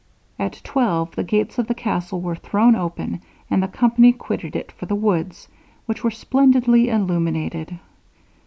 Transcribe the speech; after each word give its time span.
At 0.39 0.61
twelve 0.63 1.13
the 1.15 1.23
gates 1.23 1.59
of 1.59 1.67
the 1.67 1.75
castle 1.75 2.21
were 2.21 2.35
thrown 2.35 2.75
open, 2.75 3.21
and 3.51 3.61
the 3.61 3.67
company 3.67 4.11
quitted 4.13 4.55
it 4.55 4.71
for 4.71 4.87
the 4.87 4.95
woods, 4.95 5.47
which 5.85 6.03
were 6.03 6.09
splendidly 6.09 6.89
illuminated. 6.89 7.77